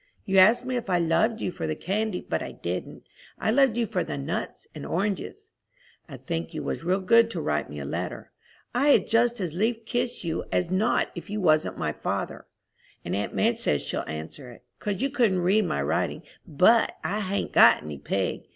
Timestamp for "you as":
10.23-10.71